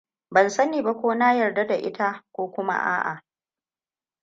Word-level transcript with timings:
Ban 0.31 0.49
sani 0.49 0.81
ba 0.81 0.93
ko 0.93 1.15
na 1.15 1.33
yarda 1.33 1.67
da 1.67 1.75
ita 1.75 2.23
ko 2.31 2.51
kuma 2.51 2.73
a'a. 2.73 3.21